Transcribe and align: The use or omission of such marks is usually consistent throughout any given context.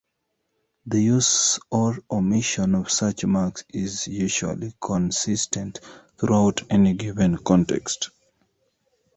The 0.87 0.99
use 0.99 1.59
or 1.69 1.99
omission 2.09 2.73
of 2.73 2.89
such 2.89 3.23
marks 3.23 3.63
is 3.69 4.07
usually 4.07 4.73
consistent 4.81 5.79
throughout 6.17 6.63
any 6.71 6.95
given 6.95 7.37
context. 7.37 8.09